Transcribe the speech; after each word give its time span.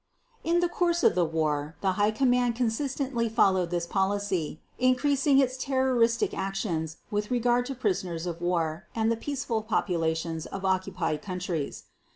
."In 0.43 0.61
the 0.61 0.67
course 0.67 1.03
of 1.03 1.13
the 1.13 1.23
war 1.23 1.75
the 1.81 1.91
High 1.91 2.09
Command 2.09 2.55
consistently 2.55 3.29
followed 3.29 3.69
this 3.69 3.85
policy, 3.85 4.59
increasing 4.79 5.37
its 5.37 5.55
terroristic 5.57 6.33
actions 6.35 6.97
with 7.11 7.29
regard 7.29 7.67
to 7.67 7.75
prisoners 7.75 8.25
of 8.25 8.41
war 8.41 8.87
and 8.95 9.11
the 9.11 9.15
peaceful 9.15 9.61
populations 9.61 10.47
of 10.47 10.65
occupied 10.65 11.21
countries. 11.21 11.83